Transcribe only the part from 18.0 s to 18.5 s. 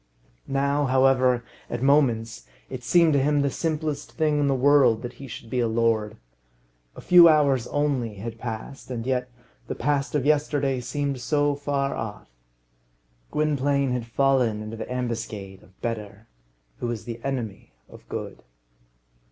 Good.